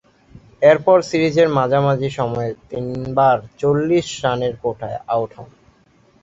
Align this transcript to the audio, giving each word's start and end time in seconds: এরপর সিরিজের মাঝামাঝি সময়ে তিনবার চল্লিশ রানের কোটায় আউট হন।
এরপর 0.61 0.97
সিরিজের 1.01 1.47
মাঝামাঝি 1.49 2.09
সময়ে 2.09 2.51
তিনবার 2.69 3.37
চল্লিশ 3.59 4.07
রানের 4.23 4.53
কোটায় 4.63 4.97
আউট 5.07 5.31
হন। 5.37 5.49